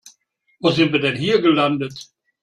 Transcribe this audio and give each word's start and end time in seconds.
Wo 0.59 0.71
sind 0.71 0.93
wir 0.93 0.99
denn 0.99 1.15
hier 1.15 1.43
gelandet? 1.43 2.09